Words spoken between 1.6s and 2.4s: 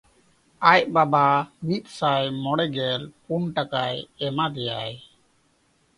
ᱢᱤᱫᱥᱟᱭ